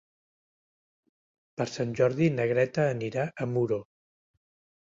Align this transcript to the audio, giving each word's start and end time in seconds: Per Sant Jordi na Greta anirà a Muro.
Per 1.61 1.67
Sant 1.73 1.93
Jordi 2.01 2.31
na 2.39 2.47
Greta 2.53 2.89
anirà 2.97 3.29
a 3.47 3.49
Muro. 3.55 3.81